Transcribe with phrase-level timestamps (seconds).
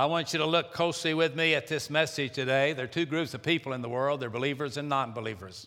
[0.00, 2.72] I want you to look closely with me at this message today.
[2.72, 5.66] There are two groups of people in the world they're believers and non believers.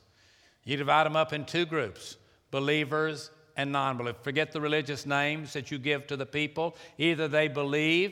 [0.63, 2.18] You divide them up in two groups
[2.50, 4.24] believers and non believers.
[4.24, 6.76] Forget the religious names that you give to the people.
[6.98, 8.12] Either they believe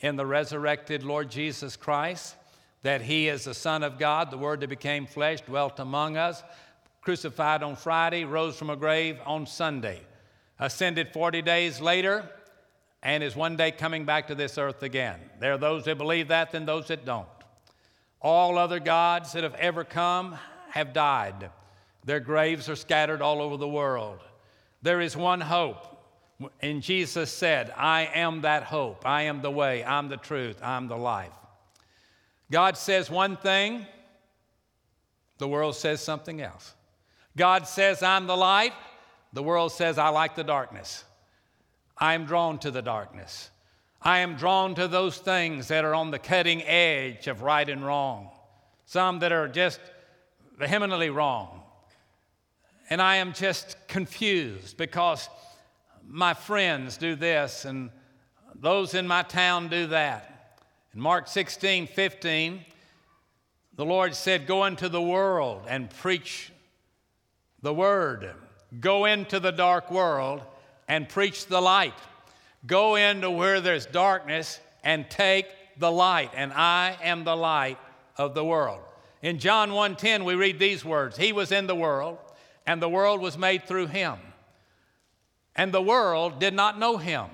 [0.00, 2.34] in the resurrected Lord Jesus Christ,
[2.82, 6.42] that He is the Son of God, the Word that became flesh, dwelt among us,
[7.00, 10.02] crucified on Friday, rose from a grave on Sunday,
[10.58, 12.28] ascended 40 days later,
[13.02, 15.18] and is one day coming back to this earth again.
[15.40, 17.26] There are those that believe that, and those that don't.
[18.20, 20.38] All other gods that have ever come
[20.70, 21.50] have died.
[22.04, 24.20] Their graves are scattered all over the world.
[24.82, 25.88] There is one hope.
[26.60, 29.06] And Jesus said, I am that hope.
[29.06, 29.84] I am the way.
[29.84, 30.58] I'm the truth.
[30.62, 31.32] I'm the life.
[32.50, 33.86] God says one thing,
[35.38, 36.74] the world says something else.
[37.36, 38.72] God says, I'm the light.
[39.32, 41.04] The world says, I like the darkness.
[41.98, 43.50] I am drawn to the darkness.
[44.00, 47.84] I am drawn to those things that are on the cutting edge of right and
[47.86, 48.30] wrong,
[48.84, 49.80] some that are just
[50.58, 51.62] vehemently wrong.
[52.90, 55.28] And I am just confused because
[56.06, 57.90] my friends do this and
[58.54, 60.58] those in my town do that.
[60.94, 62.64] In Mark 16, 15,
[63.74, 66.52] the Lord said, Go into the world and preach
[67.62, 68.34] the word.
[68.80, 70.42] Go into the dark world
[70.88, 71.94] and preach the light.
[72.66, 75.46] Go into where there's darkness and take
[75.78, 76.30] the light.
[76.34, 77.78] And I am the light
[78.16, 78.80] of the world.
[79.22, 82.18] In John 1:10 we read these words, he was in the world
[82.66, 84.18] and the world was made through him.
[85.54, 87.26] And the world did not know him.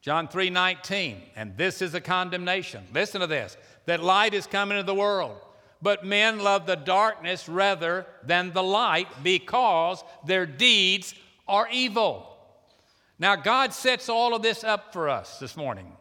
[0.00, 2.86] John 3:19, and this is a condemnation.
[2.92, 3.56] Listen to this.
[3.86, 5.40] That light is coming into the world,
[5.82, 11.14] but men love the darkness rather than the light because their deeds
[11.48, 12.36] are evil.
[13.18, 15.92] Now, God sets all of this up for us this morning.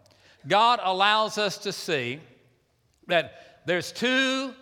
[0.48, 2.20] God allows us to see
[3.08, 4.54] that there's two,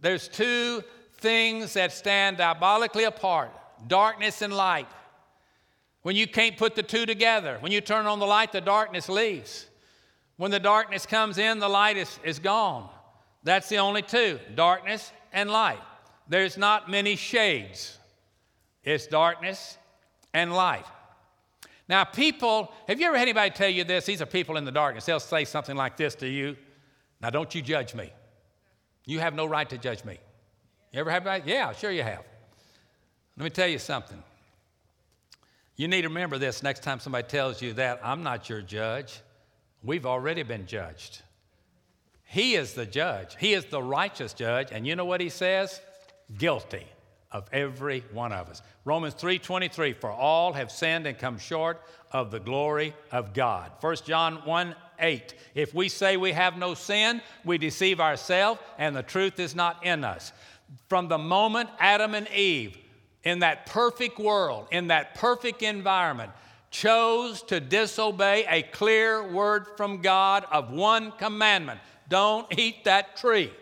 [0.00, 0.82] there's two
[1.18, 3.50] things that stand diabolically apart
[3.88, 4.88] darkness and light.
[6.02, 9.08] When you can't put the two together, when you turn on the light, the darkness
[9.08, 9.66] leaves.
[10.36, 12.88] When the darkness comes in, the light is, is gone.
[13.42, 15.80] That's the only two darkness and light.
[16.28, 17.98] There's not many shades,
[18.82, 19.78] it's darkness
[20.34, 20.86] and light.
[21.88, 24.06] Now, people, have you ever had anybody tell you this?
[24.06, 25.04] These are people in the darkness.
[25.04, 26.56] They'll say something like this to you.
[27.20, 28.12] Now, don't you judge me.
[29.04, 30.18] You have no right to judge me.
[30.92, 31.46] You ever have that?
[31.46, 32.24] Yeah, sure you have.
[33.36, 34.20] Let me tell you something.
[35.76, 39.20] You need to remember this next time somebody tells you that I'm not your judge.
[39.84, 41.22] We've already been judged.
[42.24, 43.36] He is the judge.
[43.38, 44.68] He is the righteous judge.
[44.72, 45.80] And you know what he says?
[46.36, 46.86] Guilty
[47.36, 48.62] of every one of us.
[48.86, 53.70] Romans 3:23 for all have sinned and come short of the glory of God.
[53.80, 55.34] 1 John 1 8.
[55.54, 59.84] If we say we have no sin, we deceive ourselves and the truth is not
[59.84, 60.32] in us.
[60.88, 62.78] From the moment Adam and Eve
[63.22, 66.32] in that perfect world, in that perfect environment,
[66.70, 73.52] chose to disobey a clear word from God of one commandment don't eat that tree.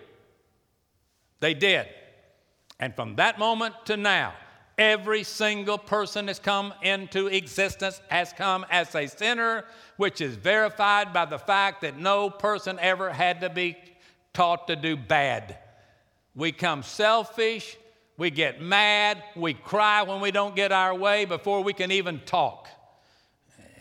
[1.41, 1.89] They did.
[2.81, 4.35] And from that moment to now,
[4.77, 9.65] every single person that's come into existence has come as a sinner,
[9.97, 13.77] which is verified by the fact that no person ever had to be
[14.33, 15.57] taught to do bad.
[16.35, 17.77] We come selfish,
[18.17, 22.21] we get mad, we cry when we don't get our way before we can even
[22.27, 22.69] talk.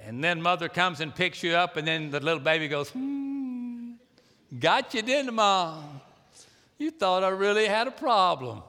[0.06, 3.94] And then mother comes and picks you up, and then the little baby goes, hmm
[4.60, 6.02] Got you, didn't Mom?
[6.78, 8.62] You thought I really had a problem.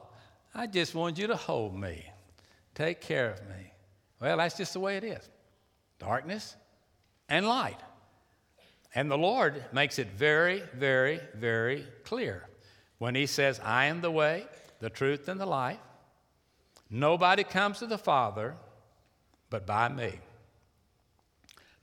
[0.57, 2.05] I just want you to hold me,
[2.73, 3.73] take care of me.
[4.21, 5.29] Well, that's just the way it is
[5.99, 6.55] darkness
[7.27, 7.79] and light.
[8.95, 12.47] And the Lord makes it very, very, very clear
[12.97, 14.47] when He says, I am the way,
[14.79, 15.79] the truth, and the life.
[16.89, 18.55] Nobody comes to the Father
[19.49, 20.19] but by me.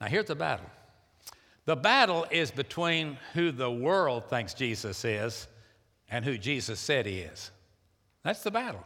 [0.01, 0.67] Now, here's the battle
[1.65, 5.47] the battle is between who the world thinks Jesus is
[6.11, 7.52] and who Jesus said he is.
[8.25, 8.85] That's the battle.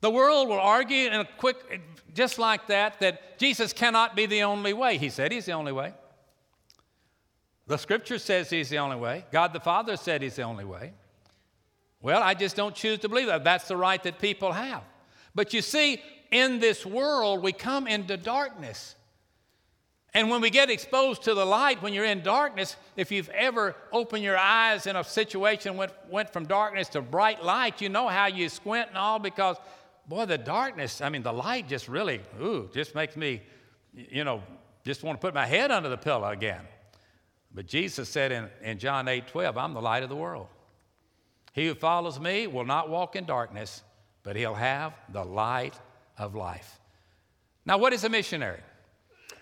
[0.00, 1.80] The world will argue in a quick,
[2.14, 4.96] just like that, that Jesus cannot be the only way.
[4.96, 5.92] He said he's the only way.
[7.66, 9.24] The scripture says he's the only way.
[9.30, 10.92] God the Father said he's the only way.
[12.00, 13.44] Well, I just don't choose to believe that.
[13.44, 14.82] That's the right that people have.
[15.34, 18.94] But you see, in this world, we come into darkness.
[20.18, 23.76] And when we get exposed to the light, when you're in darkness, if you've ever
[23.92, 28.08] opened your eyes in a situation went went from darkness to bright light, you know
[28.08, 29.58] how you squint and all because,
[30.08, 33.42] boy, the darkness, I mean, the light just really, ooh, just makes me,
[33.94, 34.42] you know,
[34.84, 36.62] just want to put my head under the pillow again.
[37.54, 40.48] But Jesus said in, in John 8 12, I'm the light of the world.
[41.52, 43.84] He who follows me will not walk in darkness,
[44.24, 45.78] but he'll have the light
[46.16, 46.80] of life.
[47.64, 48.62] Now, what is a missionary?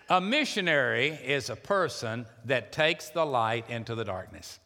[0.09, 4.59] A missionary is a person that takes the light into the darkness.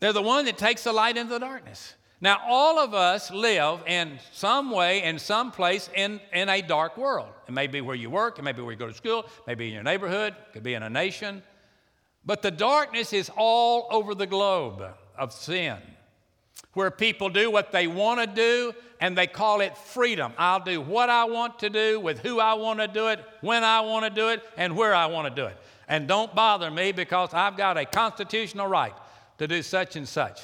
[0.00, 1.94] They're the one that takes the light into the darkness.
[2.20, 6.96] Now, all of us live in some way, in some place, in, in a dark
[6.96, 7.28] world.
[7.46, 9.68] It may be where you work, it may be where you go to school, maybe
[9.68, 11.42] in your neighborhood, it could be in a nation.
[12.24, 14.82] But the darkness is all over the globe
[15.16, 15.78] of sin,
[16.74, 20.32] where people do what they want to do and they call it freedom.
[20.38, 23.64] I'll do what I want to do, with who I want to do it, when
[23.64, 25.56] I want to do it, and where I want to do it.
[25.88, 28.94] And don't bother me because I've got a constitutional right
[29.38, 30.40] to do such and such.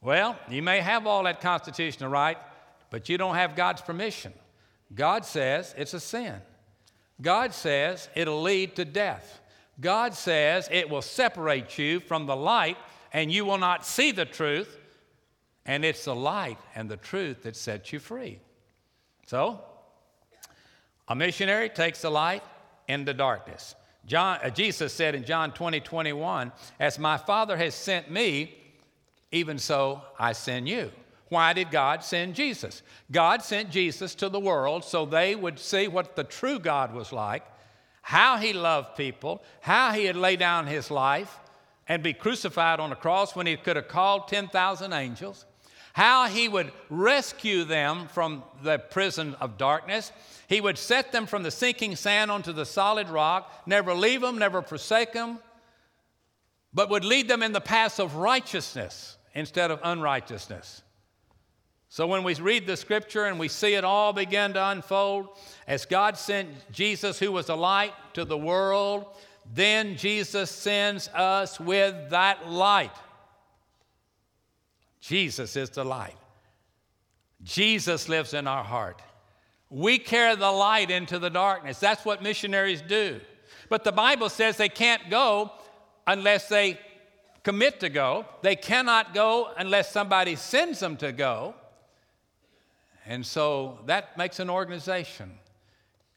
[0.00, 2.38] Well, you may have all that constitutional right,
[2.90, 4.32] but you don't have God's permission.
[4.94, 6.34] God says it's a sin.
[7.20, 9.40] God says it'll lead to death.
[9.80, 12.76] God says it will separate you from the light
[13.12, 14.78] and you will not see the truth.
[15.66, 18.40] And it's the light and the truth that sets you free.
[19.26, 19.60] So,
[21.08, 22.42] a missionary takes the light
[22.88, 23.74] into darkness.
[24.06, 28.54] John, uh, Jesus said in John 20, 21, As my Father has sent me,
[29.32, 30.90] even so I send you.
[31.28, 32.82] Why did God send Jesus?
[33.12, 37.12] God sent Jesus to the world so they would see what the true God was
[37.12, 37.44] like,
[38.02, 41.38] how he loved people, how he had laid down his life
[41.86, 45.44] and be crucified on a cross when he could have called 10,000 angels,
[45.92, 50.12] how he would rescue them from the prison of darkness.
[50.48, 54.38] He would set them from the sinking sand onto the solid rock, never leave them,
[54.38, 55.38] never forsake them,
[56.72, 60.82] but would lead them in the paths of righteousness instead of unrighteousness.
[61.88, 65.28] So when we read the scripture and we see it all begin to unfold,
[65.66, 69.06] as God sent Jesus, who was a light to the world,
[69.52, 72.92] then Jesus sends us with that light.
[75.00, 76.16] Jesus is the light.
[77.42, 79.00] Jesus lives in our heart.
[79.70, 81.78] We carry the light into the darkness.
[81.78, 83.20] That's what missionaries do.
[83.68, 85.52] But the Bible says they can't go
[86.06, 86.78] unless they
[87.42, 88.26] commit to go.
[88.42, 91.54] They cannot go unless somebody sends them to go.
[93.06, 95.32] And so that makes an organization.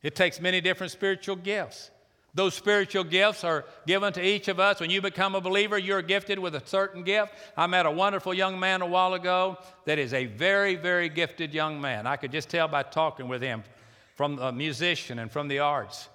[0.02, 1.92] It takes many different spiritual gifts.
[2.36, 4.80] Those spiritual gifts are given to each of us.
[4.80, 7.34] When you become a believer, you're gifted with a certain gift.
[7.56, 11.54] I met a wonderful young man a while ago that is a very, very gifted
[11.54, 12.08] young man.
[12.08, 13.64] I could just tell by talking with him
[14.16, 16.10] from a musician and from the arts.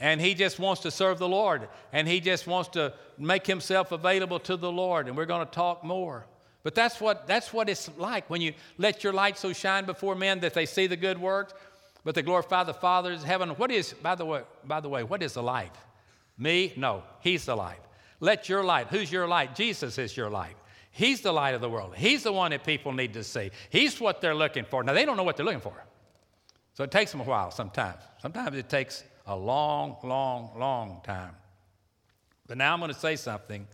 [0.00, 1.68] And he just wants to serve the Lord.
[1.92, 5.08] And he just wants to make himself available to the Lord.
[5.08, 6.26] And we're going to talk more.
[6.62, 10.14] But that's what, that's what it's like when you let your light so shine before
[10.14, 11.54] men that they see the good works,
[12.08, 13.50] but they glorify the Father in heaven.
[13.50, 15.74] What is, by the way, by the way, what is the light?
[16.38, 16.72] Me?
[16.74, 17.82] No, He's the light.
[18.18, 18.86] Let your light.
[18.86, 19.54] Who's your light?
[19.54, 20.56] Jesus is your light.
[20.90, 21.94] He's the light of the world.
[21.94, 23.50] He's the one that people need to see.
[23.68, 24.82] He's what they're looking for.
[24.82, 25.84] Now, they don't know what they're looking for.
[26.72, 28.00] So it takes them a while sometimes.
[28.22, 31.36] Sometimes it takes a long, long, long time.
[32.46, 33.66] But now I'm going to say something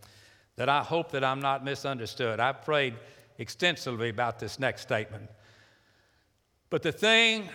[0.57, 2.41] that I hope that I'm not misunderstood.
[2.41, 2.95] I've prayed
[3.37, 5.29] extensively about this next statement.
[6.69, 7.47] But the thing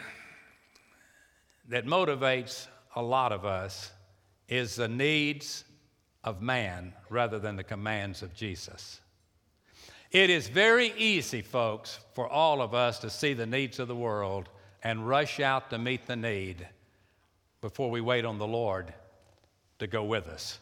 [1.71, 3.93] that motivates a lot of us
[4.49, 5.65] is the needs
[6.25, 9.01] of man rather than the commands of Jesus.
[10.11, 13.95] It is very easy, folks, for all of us to see the needs of the
[13.95, 14.49] world
[14.83, 16.67] and rush out to meet the need
[17.61, 18.93] before we wait on the Lord
[19.79, 20.59] to go with us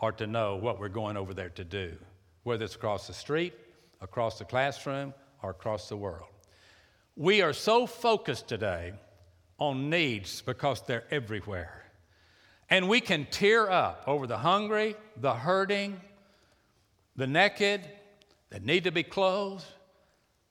[0.00, 1.96] or to know what we're going over there to do,
[2.42, 3.54] whether it's across the street,
[4.00, 6.26] across the classroom, or across the world.
[7.14, 8.94] We are so focused today
[9.58, 11.84] on needs because they're everywhere.
[12.70, 16.00] And we can tear up over the hungry, the hurting,
[17.16, 17.80] the naked
[18.50, 19.64] that need to be clothed.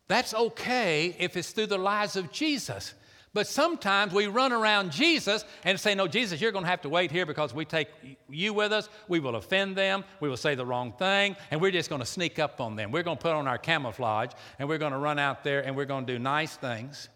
[0.07, 2.93] That's okay if it's through the lives of Jesus.
[3.33, 6.89] But sometimes we run around Jesus and say, No, Jesus, you're going to have to
[6.89, 7.89] wait here because we take
[8.29, 8.89] you with us.
[9.07, 10.05] We will offend them.
[10.19, 11.35] We will say the wrong thing.
[11.51, 12.91] And we're just going to sneak up on them.
[12.91, 15.75] We're going to put on our camouflage and we're going to run out there and
[15.75, 17.09] we're going to do nice things.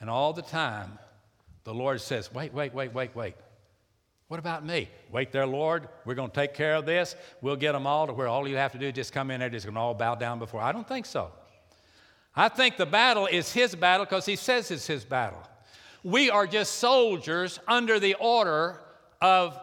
[0.00, 0.98] And all the time,
[1.64, 3.34] the Lord says, Wait, wait, wait, wait, wait.
[4.28, 4.88] What about me?
[5.12, 5.88] Wait there, Lord.
[6.04, 7.14] We're going to take care of this.
[7.42, 9.38] We'll get them all to where all you have to do is just come in
[9.38, 10.60] there, just going to all bow down before.
[10.60, 11.30] I don't think so.
[12.34, 15.42] I think the battle is his battle because he says it's his battle.
[16.02, 18.80] We are just soldiers under the order
[19.20, 19.58] of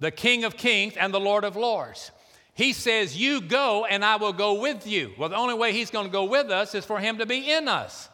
[0.00, 2.10] the King of Kings and the Lord of Lords.
[2.54, 5.12] He says, You go and I will go with you.
[5.18, 7.50] Well, the only way he's going to go with us is for him to be
[7.50, 8.08] in us.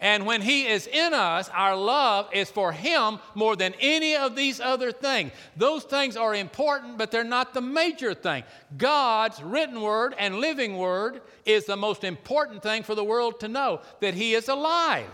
[0.00, 4.34] And when He is in us, our love is for Him more than any of
[4.34, 5.32] these other things.
[5.56, 8.44] Those things are important, but they're not the major thing.
[8.76, 13.48] God's written word and living word is the most important thing for the world to
[13.48, 15.10] know that He is alive,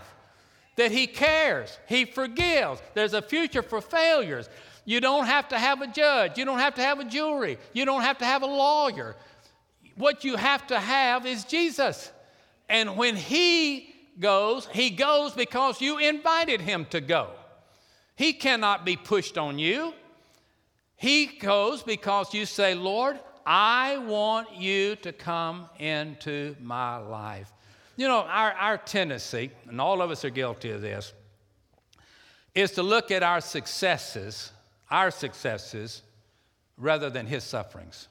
[0.77, 2.81] that He cares, He forgives.
[2.93, 4.49] There's a future for failures.
[4.83, 7.85] You don't have to have a judge, you don't have to have a jury, you
[7.85, 9.15] don't have to have a lawyer.
[9.95, 12.11] What you have to have is Jesus.
[12.67, 13.90] And when He
[14.21, 17.31] goes, he goes because you invited him to go.
[18.15, 19.93] He cannot be pushed on you.
[20.95, 27.51] He goes because you say, Lord, I want you to come into my life.
[27.97, 31.11] You know, our, our tendency, and all of us are guilty of this,
[32.53, 34.51] is to look at our successes,
[34.89, 36.03] our successes,
[36.77, 38.07] rather than his sufferings.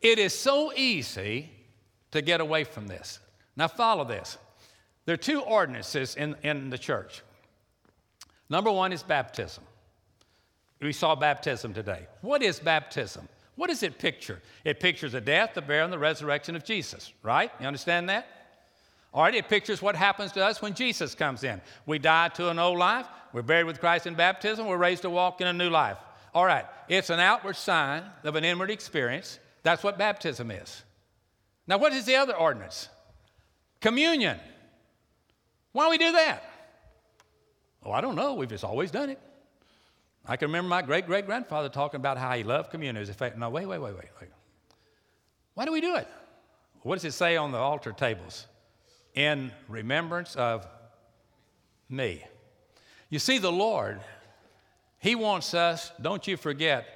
[0.00, 1.50] It is so easy
[2.10, 3.20] to get away from this.
[3.56, 4.38] Now, follow this.
[5.04, 7.22] There are two ordinances in, in the church.
[8.48, 9.64] Number one is baptism.
[10.80, 12.06] We saw baptism today.
[12.22, 13.28] What is baptism?
[13.56, 14.40] What does it picture?
[14.64, 17.50] It pictures the death, the burial, and the resurrection of Jesus, right?
[17.60, 18.26] You understand that?
[19.14, 21.60] All right, it pictures what happens to us when Jesus comes in.
[21.84, 25.10] We die to an old life, we're buried with Christ in baptism, we're raised to
[25.10, 25.98] walk in a new life.
[26.34, 29.38] All right, it's an outward sign of an inward experience.
[29.62, 30.82] That's what baptism is.
[31.66, 32.88] Now, what is the other ordinance?
[33.80, 34.40] Communion.
[35.72, 36.44] Why do we do that?
[37.84, 38.34] Oh, I don't know.
[38.34, 39.18] We've just always done it.
[40.24, 43.04] I can remember my great great grandfather talking about how he loved communion.
[43.04, 44.30] In no, wait, wait, wait, wait, wait.
[45.54, 46.06] Why do we do it?
[46.82, 48.46] What does it say on the altar tables?
[49.14, 50.66] In remembrance of
[51.88, 52.24] me.
[53.10, 54.00] You see, the Lord,
[54.98, 56.86] He wants us, don't you forget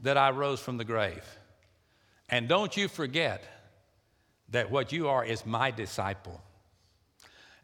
[0.00, 1.24] that I rose from the grave.
[2.28, 3.44] And don't you forget
[4.50, 6.42] that what you are is my disciple.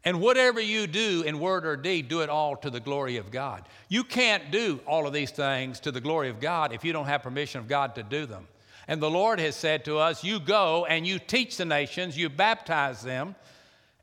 [0.05, 3.31] And whatever you do in word or deed, do it all to the glory of
[3.31, 3.67] God.
[3.89, 7.07] You can't do all of these things to the glory of God if you don't
[7.07, 8.47] have permission of God to do them.
[8.87, 12.29] And the Lord has said to us, You go and you teach the nations, you
[12.29, 13.35] baptize them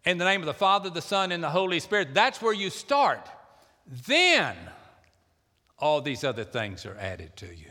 [0.04, 2.14] in the name of the Father, the Son, and the Holy Spirit.
[2.14, 3.28] That's where you start.
[4.06, 4.54] Then
[5.78, 7.70] all these other things are added to you.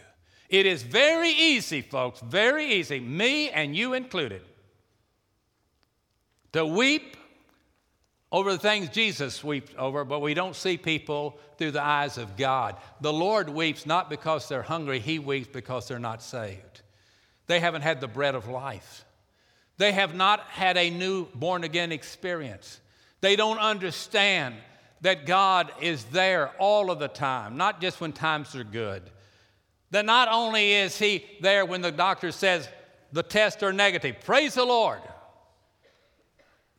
[0.49, 4.41] It is very easy, folks, very easy, me and you included,
[6.53, 7.17] to weep
[8.31, 12.35] over the things Jesus weeps over, but we don't see people through the eyes of
[12.35, 12.75] God.
[13.01, 16.81] The Lord weeps not because they're hungry, He weeps because they're not saved.
[17.47, 19.05] They haven't had the bread of life.
[19.77, 22.79] They have not had a new born again experience.
[23.21, 24.55] They don't understand
[25.01, 29.03] that God is there all of the time, not just when times are good.
[29.91, 32.67] That not only is He there when the doctor says
[33.11, 35.01] the tests are negative, praise the Lord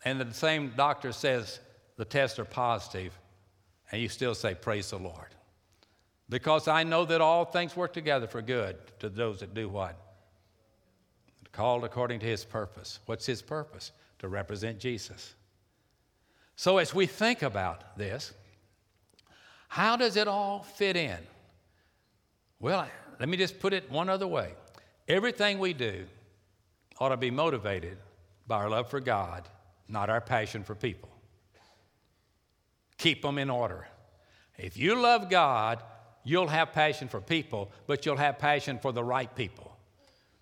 [0.06, 1.58] and the same doctor says
[1.96, 3.18] the tests are positive,
[3.90, 5.34] and you still say, Praise the Lord.
[6.28, 10.00] Because I know that all things work together for good to those that do what?
[11.50, 13.00] Called according to his purpose.
[13.06, 13.90] What's his purpose?
[14.20, 15.34] To represent Jesus.
[16.54, 18.32] So as we think about this,
[19.66, 21.18] how does it all fit in?
[22.60, 22.86] Well,
[23.18, 24.52] let me just put it one other way.
[25.08, 26.04] Everything we do
[27.00, 27.98] ought to be motivated
[28.46, 29.48] by our love for God
[29.88, 31.10] not our passion for people.
[32.98, 33.86] Keep them in order.
[34.58, 35.82] If you love God,
[36.24, 39.76] you'll have passion for people, but you'll have passion for the right people.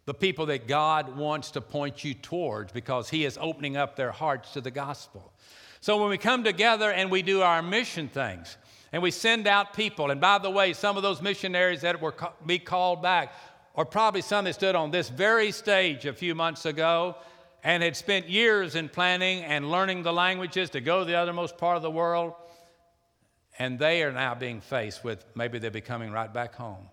[0.06, 4.12] The people that God wants to point you towards because He is opening up their
[4.12, 5.32] hearts to the gospel.
[5.80, 8.56] So when we come together and we do our mission things
[8.92, 12.14] and we send out people, and by the way, some of those missionaries that were
[12.46, 13.34] be called back
[13.74, 17.16] are probably some that stood on this very stage a few months ago
[17.64, 21.56] and had spent years in planning and learning the languages to go to the othermost
[21.56, 22.34] part of the world.
[23.58, 26.88] And they are now being faced with maybe they'll be coming right back home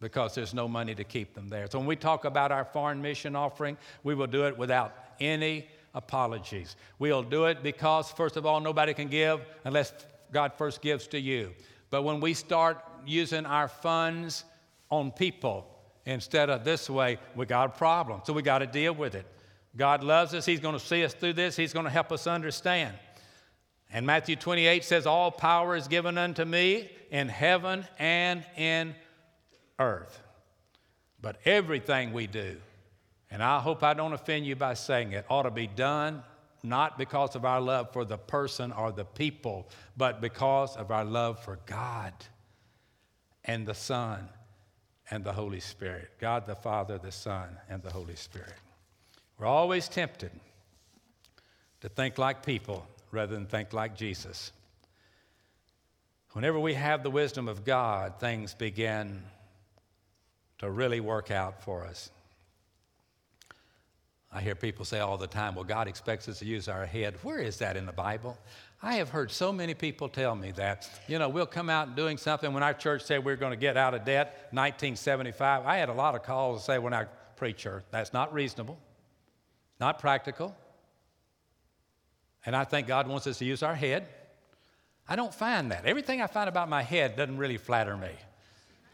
[0.00, 1.68] because there's no money to keep them there.
[1.70, 5.68] So when we talk about our foreign mission offering, we will do it without any
[5.94, 6.76] apologies.
[6.98, 9.92] We'll do it because, first of all, nobody can give unless
[10.32, 11.54] God first gives to you.
[11.90, 14.44] But when we start using our funds
[14.90, 15.66] on people
[16.04, 18.22] instead of this way, we got a problem.
[18.24, 19.26] So we got to deal with it.
[19.76, 20.46] God loves us.
[20.46, 21.56] He's going to see us through this.
[21.56, 22.94] He's going to help us understand.
[23.92, 28.94] And Matthew 28 says, All power is given unto me in heaven and in
[29.78, 30.20] earth.
[31.20, 32.56] But everything we do,
[33.30, 36.22] and I hope I don't offend you by saying it, ought to be done
[36.62, 41.04] not because of our love for the person or the people, but because of our
[41.04, 42.12] love for God
[43.44, 44.28] and the Son
[45.10, 46.10] and the Holy Spirit.
[46.20, 48.54] God the Father, the Son, and the Holy Spirit.
[49.38, 50.30] We're always tempted
[51.80, 54.52] to think like people rather than think like Jesus.
[56.32, 59.22] Whenever we have the wisdom of God, things begin
[60.58, 62.10] to really work out for us.
[64.32, 67.14] I hear people say all the time, well, God expects us to use our head.
[67.22, 68.36] Where is that in the Bible?
[68.82, 70.90] I have heard so many people tell me that.
[71.08, 72.52] You know, we'll come out doing something.
[72.52, 75.88] When our church said we are going to get out of debt, 1975, I had
[75.88, 78.78] a lot of calls to say when I preacher, that's not reasonable,
[79.80, 80.54] not practical.
[82.44, 84.06] And I think God wants us to use our head.
[85.08, 85.84] I don't find that.
[85.84, 88.10] Everything I find about my head doesn't really flatter me.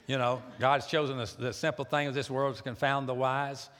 [0.06, 3.70] You know, God's chosen the, the simple things of this world to confound the wise.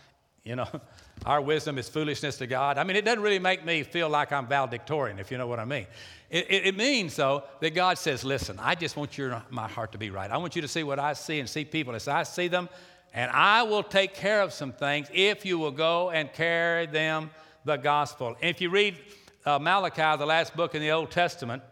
[0.45, 0.69] You know,
[1.27, 2.79] our wisdom is foolishness to God.
[2.79, 5.59] I mean, it doesn't really make me feel like I'm valedictorian, if you know what
[5.59, 5.87] I mean.
[6.31, 9.93] It, it, it means, though, that God says, listen, I just want your, my heart
[9.93, 10.31] to be right.
[10.31, 12.69] I want you to see what I see and see people as I see them,
[13.13, 17.31] and I will take care of some things if you will go and carry them
[17.65, 18.37] the gospel.
[18.41, 18.97] And if you read
[19.45, 21.63] uh, Malachi, the last book in the Old Testament,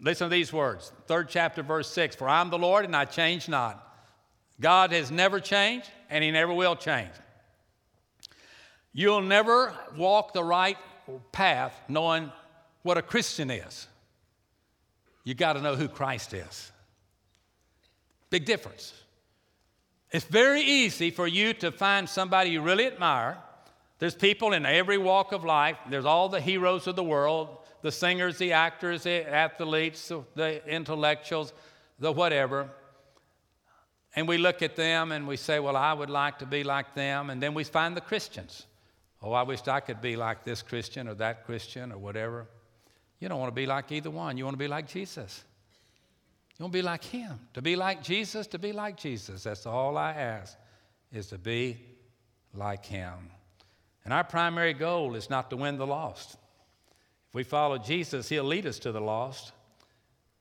[0.00, 0.92] listen to these words.
[1.06, 3.86] Third chapter, verse 6 For I'm the Lord and I change not.
[4.60, 7.10] God has never changed and he never will change.
[8.92, 10.76] You'll never walk the right
[11.32, 12.30] path knowing
[12.82, 13.86] what a Christian is.
[15.24, 16.72] You got to know who Christ is.
[18.30, 18.92] Big difference.
[20.10, 23.38] It's very easy for you to find somebody you really admire.
[23.98, 25.76] There's people in every walk of life.
[25.88, 31.52] There's all the heroes of the world the singers, the actors, the athletes, the intellectuals,
[31.98, 32.68] the whatever.
[34.14, 36.94] And we look at them and we say, Well, I would like to be like
[36.94, 37.30] them.
[37.30, 38.66] And then we find the Christians.
[39.22, 42.46] Oh, I wished I could be like this Christian or that Christian or whatever.
[43.18, 44.36] You don't want to be like either one.
[44.36, 45.44] You want to be like Jesus.
[46.60, 47.40] You want to be like Him.
[47.54, 49.44] To be like Jesus, to be like Jesus.
[49.44, 50.58] That's all I ask,
[51.10, 51.78] is to be
[52.52, 53.14] like Him.
[54.04, 56.34] And our primary goal is not to win the lost.
[57.30, 59.52] If we follow Jesus, He'll lead us to the lost.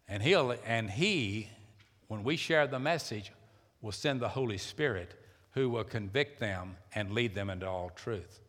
[0.09, 1.47] And, he'll, and He,
[2.09, 3.31] when we share the message,
[3.81, 5.13] will send the Holy Spirit
[5.51, 8.41] who will convict them and lead them into all truth.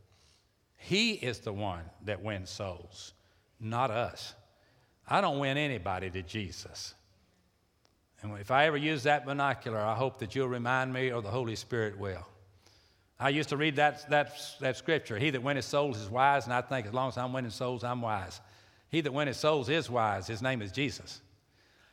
[0.76, 3.12] He is the one that wins souls,
[3.60, 4.34] not us.
[5.06, 6.94] I don't win anybody to Jesus.
[8.22, 11.30] And if I ever use that vernacular, I hope that you'll remind me or the
[11.30, 12.26] Holy Spirit will.
[13.18, 16.54] I used to read that, that, that scripture He that winneth souls is wise, and
[16.54, 18.40] I think as long as I'm winning souls, I'm wise.
[18.88, 20.26] He that winneth souls is wise.
[20.26, 21.20] His name is Jesus.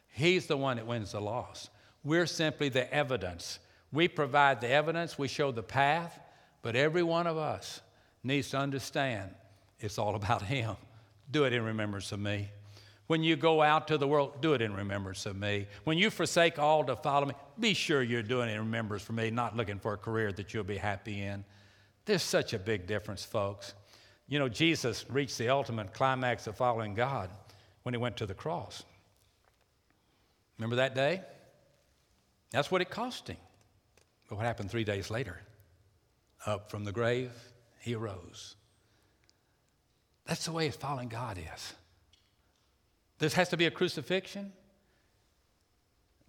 [0.09, 1.69] He's the one that wins the lost.
[2.03, 3.59] We're simply the evidence.
[3.91, 6.19] We provide the evidence, we show the path,
[6.61, 7.81] but every one of us
[8.23, 9.31] needs to understand
[9.79, 10.75] it's all about Him.
[11.29, 12.49] Do it in remembrance of me.
[13.07, 15.67] When you go out to the world, do it in remembrance of me.
[15.85, 19.13] When you forsake all to follow me, be sure you're doing it in remembrance for
[19.13, 21.45] me, not looking for a career that you'll be happy in.
[22.05, 23.73] There's such a big difference, folks.
[24.27, 27.29] You know, Jesus reached the ultimate climax of following God
[27.83, 28.83] when he went to the cross.
[30.57, 31.21] Remember that day?
[32.51, 33.37] That's what it cost him.
[34.27, 35.39] But what happened three days later?
[36.45, 37.31] Up from the grave,
[37.79, 38.55] he arose.
[40.25, 41.73] That's the way following God is.
[43.19, 44.53] This has to be a crucifixion,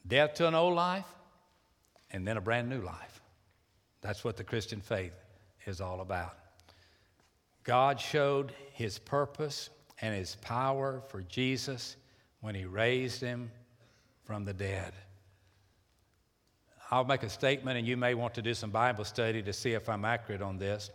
[0.06, 1.06] death to an old life,
[2.10, 3.20] and then a brand new life.
[4.00, 5.12] That's what the Christian faith
[5.66, 6.36] is all about.
[7.64, 9.68] God showed his purpose
[10.00, 11.96] and his power for Jesus
[12.40, 13.50] when he raised him
[14.24, 14.94] from the dead.
[16.90, 19.72] I'll make a statement, and you may want to do some Bible study to see
[19.72, 20.90] if I'm accurate on this.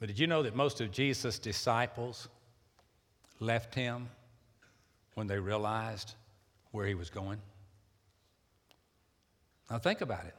[0.00, 2.28] But did you know that most of Jesus' disciples
[3.40, 4.08] left him
[5.14, 6.14] when they realized
[6.70, 7.40] where he was going?
[9.70, 10.34] Now, think about it.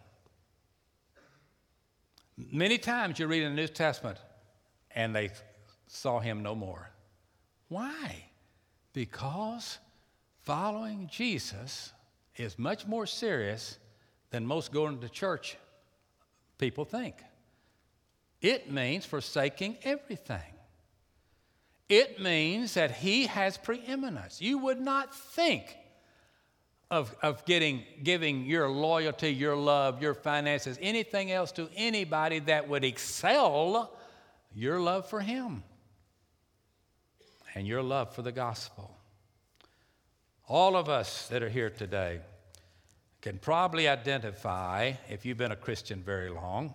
[2.38, 4.20] Many times you read in the New Testament,
[4.92, 5.32] and they
[5.88, 6.90] saw him no more.
[7.68, 8.26] Why?
[8.94, 9.80] Because
[10.44, 11.92] following Jesus
[12.36, 13.80] is much more serious
[14.30, 15.58] than most going to church
[16.58, 17.16] people think.
[18.42, 20.57] It means forsaking everything.
[21.90, 24.42] It means that he has preeminence.
[24.42, 25.76] You would not think
[26.92, 32.68] of, of getting, giving your loyalty, your love, your finances, anything else to anybody that
[32.68, 33.94] would excel
[34.54, 35.64] your love for him
[37.56, 38.98] and your love for the gospel.
[40.48, 42.22] All of us that are here today
[43.22, 46.74] can probably identify, if you've been a Christian very long,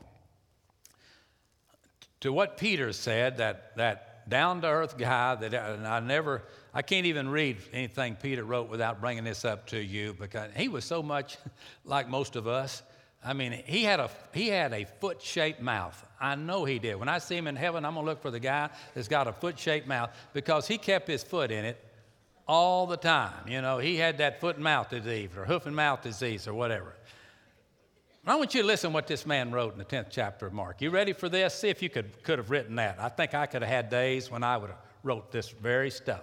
[2.20, 7.06] to what Peter said that, that down to earth guy that I never, I can't
[7.06, 11.02] even read anything Peter wrote without bringing this up to you because he was so
[11.02, 11.36] much
[11.84, 12.82] like most of us.
[13.24, 16.04] I mean, he had a, he had a foot shaped mouth.
[16.20, 16.96] I know he did.
[16.96, 19.32] When I see him in heaven, I'm to look for the guy that's got a
[19.32, 21.82] foot shaped mouth because he kept his foot in it
[22.48, 23.46] all the time.
[23.48, 26.54] You know, he had that foot and mouth disease or hoof and mouth disease or
[26.54, 26.94] whatever.
[28.24, 30.52] I want you to listen to what this man wrote in the 10th chapter of
[30.52, 30.80] Mark.
[30.80, 31.54] You ready for this?
[31.54, 33.00] See if you could, could have written that.
[33.00, 36.22] I think I could have had days when I would have wrote this very stuff.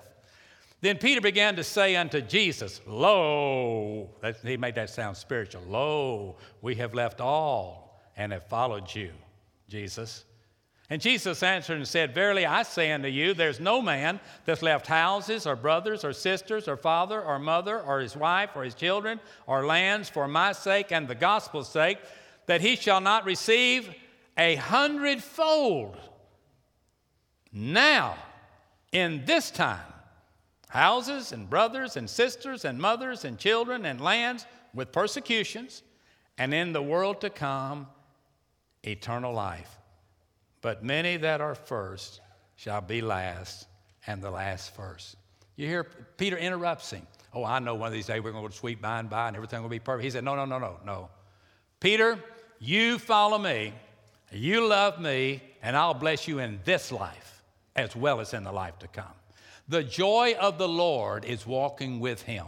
[0.80, 4.12] Then Peter began to say unto Jesus, Lo,
[4.44, 5.62] he made that sound spiritual.
[5.64, 9.12] Lo, we have left all and have followed you,
[9.68, 10.24] Jesus.
[10.90, 14.88] And Jesus answered and said, Verily I say unto you, there's no man that's left
[14.88, 19.20] houses or brothers or sisters or father or mother or his wife or his children
[19.46, 22.00] or lands for my sake and the gospel's sake,
[22.48, 23.94] that he shall not receive
[24.36, 25.96] a hundredfold
[27.52, 28.16] now
[28.92, 29.94] in this time
[30.70, 35.82] houses and brothers and sisters and mothers and children and lands with persecutions,
[36.38, 37.88] and in the world to come,
[38.84, 39.79] eternal life.
[40.62, 42.22] But many that are first
[42.56, 43.68] shall be last,
[44.08, 45.16] and the last first.
[45.56, 45.86] You hear
[46.18, 47.06] Peter interrupts him.
[47.34, 49.28] Oh, I know one of these days we're going to go sweet by and by
[49.28, 50.04] and everything will be perfect.
[50.04, 51.10] He said, No, no, no, no, no.
[51.80, 52.20] Peter,
[52.60, 53.74] you follow me,
[54.32, 57.44] you love me, and I'll bless you in this life
[57.76, 59.06] as well as in the life to come.
[59.68, 62.46] The joy of the Lord is walking with him.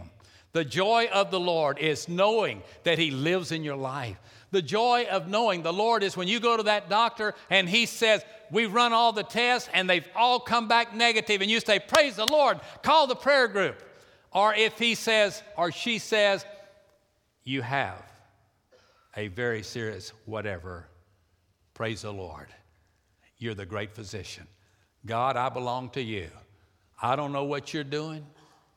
[0.52, 4.18] The joy of the Lord is knowing that He lives in your life.
[4.52, 7.86] The joy of knowing the Lord is when you go to that doctor and he
[7.86, 11.78] says, We've run all the tests and they've all come back negative, and you say,
[11.80, 13.82] Praise the Lord, call the prayer group.
[14.30, 16.44] Or if he says, or she says,
[17.44, 18.02] You have
[19.16, 20.86] a very serious whatever,
[21.72, 22.48] praise the Lord.
[23.38, 24.46] You're the great physician.
[25.06, 26.28] God, I belong to you.
[27.00, 28.26] I don't know what you're doing.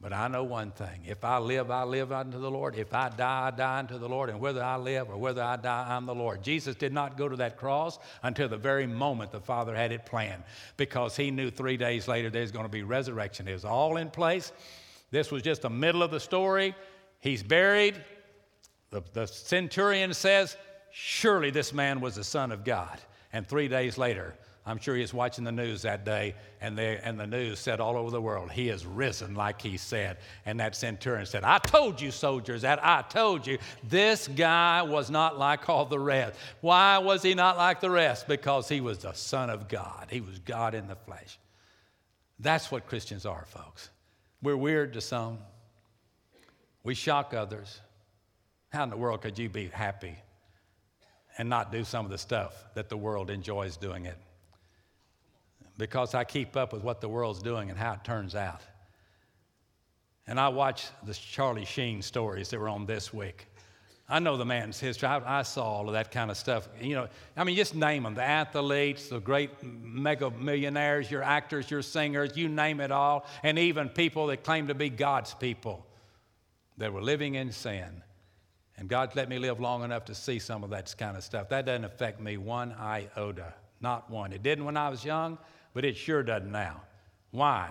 [0.06, 2.76] But I know one thing if I live, I live unto the Lord.
[2.76, 4.30] If I die, I die unto the Lord.
[4.30, 6.44] And whether I live or whether I die, I'm the Lord.
[6.44, 10.06] Jesus did not go to that cross until the very moment the Father had it
[10.06, 10.44] planned
[10.78, 13.48] because he knew three days later there's going to be resurrection.
[13.48, 14.52] It was all in place.
[15.10, 16.76] This was just the middle of the story.
[17.20, 17.96] He's buried.
[18.92, 20.56] The, the centurion says,
[20.92, 23.00] Surely this man was the Son of God.
[23.34, 24.36] And three days later,
[24.68, 27.80] I'm sure he was watching the news that day, and, they, and the news said
[27.80, 30.18] all over the world, He is risen, like he said.
[30.44, 33.60] And that centurion said, I told you, soldiers, that I told you.
[33.84, 36.36] This guy was not like all the rest.
[36.62, 38.28] Why was he not like the rest?
[38.28, 41.38] Because he was the Son of God, he was God in the flesh.
[42.40, 43.92] That's what Christians are, folks.
[44.42, 45.38] We're weird to some,
[46.84, 47.82] we shock others.
[48.70, 50.16] How in the world could you be happy
[51.38, 54.18] and not do some of the stuff that the world enjoys doing it?
[55.78, 58.62] Because I keep up with what the world's doing and how it turns out.
[60.28, 63.48] And I watch the Charlie Sheen stories that were on this week.
[64.08, 65.08] I know the man's history.
[65.08, 66.68] I, I, saw all of that kind of stuff.
[66.80, 71.72] You know, I mean, just name them the athletes, the great mega millionaires, your actors,
[71.72, 75.88] your singers, you name it all, and even people that claim to be God's people
[76.78, 78.04] that were living in sin.
[78.78, 81.50] And God let me live long enough to see some of that kind of stuff.
[81.50, 84.34] That doesn't affect me one iota, not one.
[84.34, 85.40] It didn't when I was young,
[85.76, 86.82] but it sure doesn't now.
[87.30, 87.70] Why?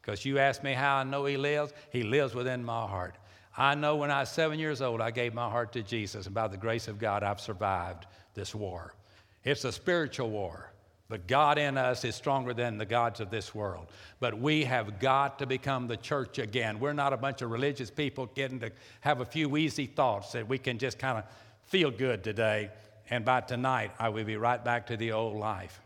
[0.00, 3.16] Because you ask me how I know He lives, He lives within my heart.
[3.56, 6.34] I know when I was seven years old, I gave my heart to Jesus, and
[6.34, 8.94] by the grace of God, I've survived this war.
[9.42, 10.70] It's a spiritual war.
[11.08, 13.88] The God in us is stronger than the gods of this world.
[14.20, 16.78] But we have got to become the church again.
[16.78, 20.46] We're not a bunch of religious people getting to have a few easy thoughts that
[20.46, 21.24] we can just kind of
[21.64, 22.70] feel good today.
[23.08, 25.80] And by tonight, I will be right back to the old life.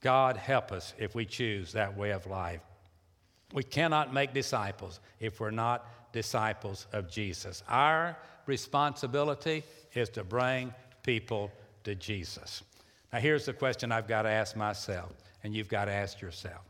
[0.00, 2.60] God help us if we choose that way of life.
[3.52, 7.62] We cannot make disciples if we're not disciples of Jesus.
[7.68, 11.50] Our responsibility is to bring people
[11.84, 12.62] to Jesus.
[13.12, 16.62] Now, here's the question I've got to ask myself, and you've got to ask yourself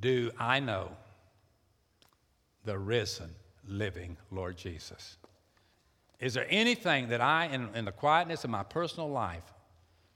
[0.00, 0.90] Do I know
[2.64, 3.30] the risen,
[3.66, 5.16] living Lord Jesus?
[6.20, 9.44] Is there anything that I, in, in the quietness of my personal life,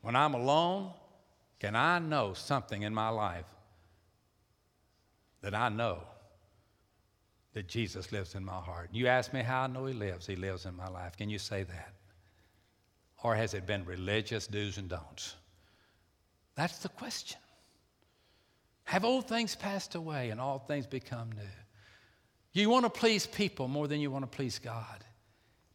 [0.03, 0.91] when I'm alone,
[1.59, 3.47] can I know something in my life
[5.41, 5.99] that I know
[7.55, 8.91] that Jesus lives in my heart?
[8.93, 10.27] You ask me how I know He lives.
[10.27, 11.17] He lives in my life.
[11.17, 11.95] Can you say that?
[13.23, 15.37] Or has it been religious do's and don'ts?
[16.57, 17.38] That's the question.
[18.85, 21.43] Have old things passed away and all things become new?
[22.53, 25.05] You want to please people more than you want to please God?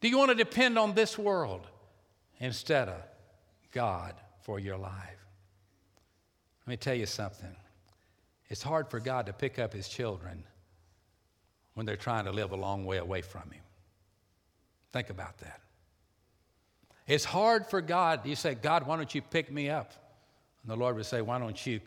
[0.00, 1.66] Do you want to depend on this world
[2.38, 3.00] instead of
[3.78, 5.24] God for your life.
[6.66, 7.54] Let me tell you something.
[8.48, 10.42] It's hard for God to pick up his children
[11.74, 13.62] when they're trying to live a long way away from him.
[14.92, 15.60] Think about that.
[17.06, 18.26] It's hard for God.
[18.26, 19.92] You say, God, why don't you pick me up?
[20.64, 21.78] And the Lord would say, Why don't you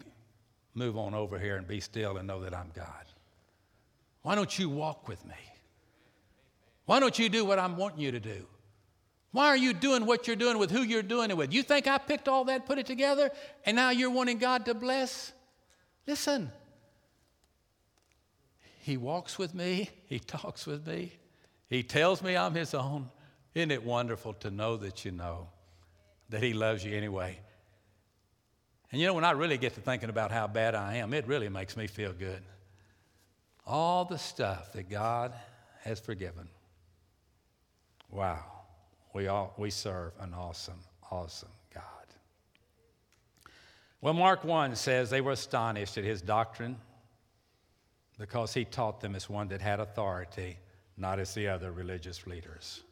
[0.74, 3.06] move on over here and be still and know that I'm God?
[4.22, 5.42] Why don't you walk with me?
[6.86, 8.48] Why don't you do what I'm wanting you to do?
[9.32, 11.54] Why are you doing what you're doing with who you're doing it with?
[11.54, 13.32] You think I picked all that, put it together,
[13.66, 15.32] and now you're wanting God to bless?
[16.06, 16.52] Listen,
[18.80, 21.14] He walks with me, He talks with me,
[21.70, 23.10] He tells me I'm His own.
[23.54, 25.48] Isn't it wonderful to know that you know
[26.30, 27.40] that He loves you anyway?
[28.92, 31.26] And you know, when I really get to thinking about how bad I am, it
[31.26, 32.44] really makes me feel good.
[33.66, 35.34] All the stuff that God
[35.84, 36.50] has forgiven.
[38.10, 38.61] Wow.
[39.14, 40.80] We, all, we serve an awesome,
[41.12, 41.84] awesome God.
[44.00, 46.78] Well, Mark 1 says they were astonished at his doctrine
[48.18, 50.58] because he taught them as one that had authority,
[50.98, 52.84] not as the other religious leaders.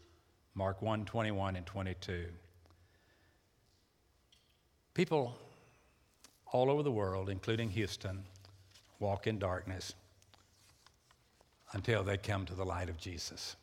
[0.55, 2.25] Mark 1 21 and 22.
[4.93, 5.37] People
[6.51, 8.23] all over the world, including Houston,
[8.99, 9.93] walk in darkness
[11.73, 13.55] until they come to the light of Jesus.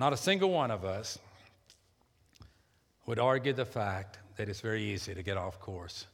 [0.00, 1.18] Not a single one of us
[3.04, 6.06] would argue the fact that it's very easy to get off course.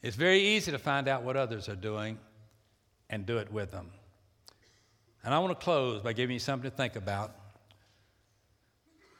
[0.00, 2.18] It's very easy to find out what others are doing
[3.10, 3.90] and do it with them.
[5.22, 7.36] And I want to close by giving you something to think about.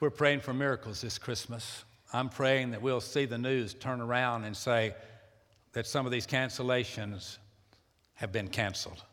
[0.01, 1.85] We're praying for miracles this Christmas.
[2.15, 4.95] I'm praying that we'll see the news turn around and say
[5.75, 7.37] that some of these cancellations
[8.15, 9.05] have been canceled,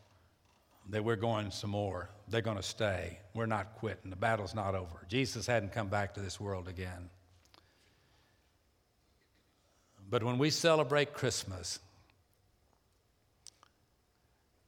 [0.88, 2.08] that we're going some more.
[2.28, 3.18] They're going to stay.
[3.34, 4.10] We're not quitting.
[4.10, 5.04] The battle's not over.
[5.08, 7.10] Jesus hadn't come back to this world again.
[10.10, 11.78] But when we celebrate Christmas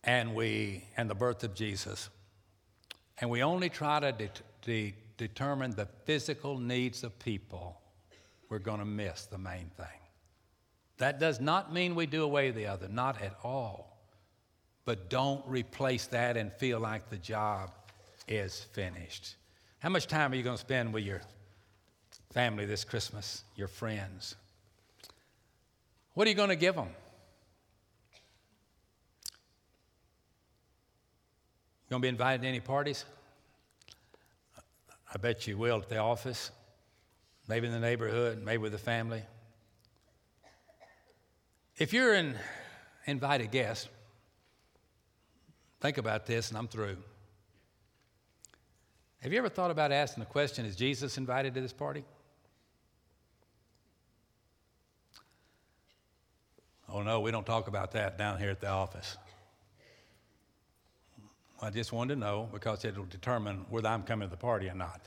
[0.05, 2.11] and we and the birth of Jesus,
[3.21, 4.31] and we only try to de-
[4.63, 7.81] de- determine the physical needs of people,
[8.51, 9.87] we're going to miss the main thing.
[10.99, 13.90] That does not mean we do away the other, not at all.
[14.85, 17.71] But don't replace that and feel like the job
[18.27, 19.37] is finished.
[19.79, 21.21] How much time are you going to spend with your
[22.33, 24.37] family this Christmas, your friends?
[26.15, 26.89] What are you going to give them?
[31.85, 33.05] You going to be invited to any parties?
[35.13, 36.51] I bet you will at the office
[37.51, 39.25] maybe in the neighborhood, maybe with the family.
[41.77, 42.37] If you're an
[43.07, 43.89] invited guest,
[45.81, 46.97] think about this and I'm through.
[49.23, 52.05] Have you ever thought about asking the question Is Jesus invited to this party?
[56.93, 59.17] Oh, no, we don't talk about that down here at the office.
[61.63, 64.75] I just wanted to know because it'll determine whether I'm coming to the party or
[64.75, 65.03] not.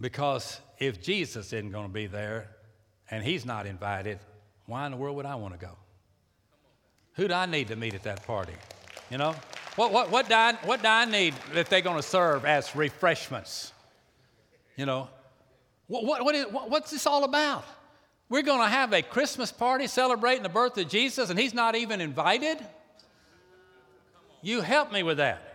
[0.00, 2.48] Because if Jesus isn't going to be there
[3.10, 4.20] and he's not invited,
[4.66, 5.76] why in the world would I want to go?
[7.14, 8.54] Who do I need to meet at that party?
[9.10, 9.34] You know?
[9.76, 12.74] What, what, what, do, I, what do I need if they're going to serve as
[12.76, 13.72] refreshments?
[14.76, 15.08] You know?
[15.86, 17.64] What, what, what is, what, what's this all about?
[18.28, 21.74] We're going to have a Christmas party celebrating the birth of Jesus and he's not
[21.74, 22.58] even invited?
[24.42, 25.50] You help me with that.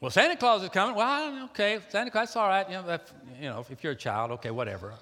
[0.00, 0.96] Well, Santa Claus is coming.
[0.96, 2.68] Well, okay, Santa Claus, all right.
[2.68, 4.94] You know, if, you know, if you're a child, okay, whatever.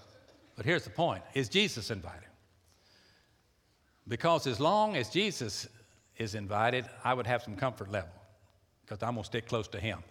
[0.57, 2.29] But here's the point Is Jesus invited?
[4.09, 5.69] Because as long as Jesus
[6.19, 8.11] is invited, I would have some comfort level
[8.85, 10.03] because I'm going to stick close to him.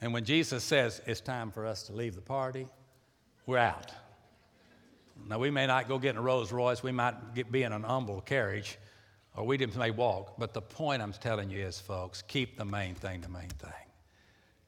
[0.00, 2.66] And when Jesus says it's time for us to leave the party,
[3.46, 3.92] we're out.
[5.28, 7.72] Now, we may not go get in a Rolls Royce, we might get, be in
[7.72, 8.78] an humble carriage,
[9.36, 10.34] or we may walk.
[10.38, 13.72] But the point I'm telling you is, folks, keep the main thing the main thing.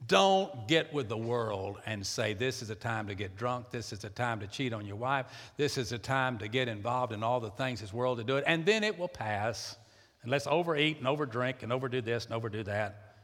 [0.06, 3.70] Don't get with the world and say, This is a time to get drunk.
[3.70, 5.26] This is a time to cheat on your wife.
[5.56, 8.36] This is a time to get involved in all the things this world to do
[8.36, 8.44] it.
[8.46, 9.76] And then it will pass.
[10.22, 13.16] And let's overeat and overdrink and overdo this and overdo that.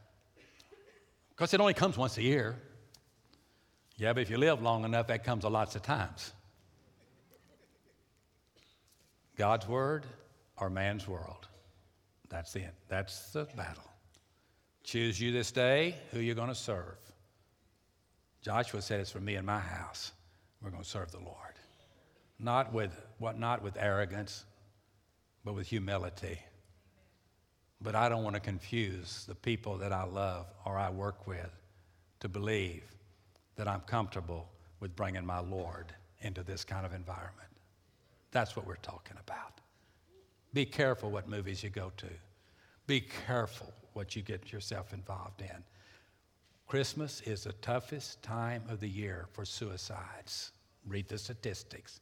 [1.29, 2.55] Because it only comes once a year.
[3.97, 6.31] Yeah, but if you live long enough, that comes a lots of times.
[9.35, 10.05] God's word
[10.57, 11.47] or man's world.
[12.29, 12.73] That's it.
[12.87, 13.83] That's the battle.
[14.83, 16.97] Choose you this day who you're going to serve.
[18.41, 20.11] Joshua said, It's for me and my house.
[20.61, 21.35] We're going to serve the Lord.
[22.39, 24.45] Not with what not with arrogance,
[25.43, 26.39] but with humility.
[27.81, 31.51] But I don't want to confuse the people that I love or I work with
[32.19, 32.83] to believe
[33.55, 37.49] that I'm comfortable with bringing my Lord into this kind of environment.
[38.31, 39.61] That's what we're talking about.
[40.53, 42.09] Be careful what movies you go to.
[42.87, 45.63] Be careful what you get yourself involved in.
[46.67, 50.51] Christmas is the toughest time of the year for suicides.
[50.85, 51.99] Read the statistics.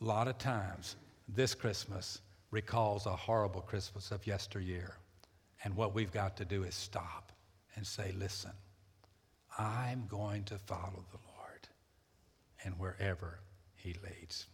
[0.00, 0.96] A lot of times,
[1.28, 4.96] this Christmas recalls a horrible Christmas of yesteryear.
[5.64, 7.32] And what we've got to do is stop
[7.74, 8.52] and say, listen,
[9.58, 11.68] I'm going to follow the Lord
[12.64, 13.40] and wherever
[13.74, 14.46] he leads.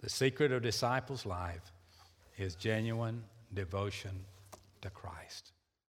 [0.00, 1.72] The secret of disciples' life
[2.38, 4.24] is genuine devotion
[4.82, 5.52] to Christ.